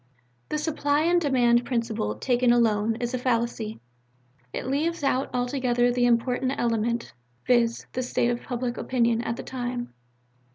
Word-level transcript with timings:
"The 0.49 0.57
Supply 0.57 1.01
and 1.01 1.21
Demand 1.21 1.63
principle, 1.63 2.15
taken 2.15 2.51
alone, 2.51 2.95
is 2.95 3.13
a 3.13 3.19
fallacy. 3.19 3.79
It 4.51 4.65
leaves 4.65 5.03
out 5.03 5.29
altogether 5.31 5.91
the 5.91 6.09
most 6.09 6.19
important 6.19 6.53
element, 6.57 7.13
viz. 7.45 7.85
the 7.93 8.01
state 8.01 8.31
of 8.31 8.41
public 8.41 8.77
opinion 8.77 9.21
at 9.21 9.35
the 9.35 9.43
time. 9.43 9.93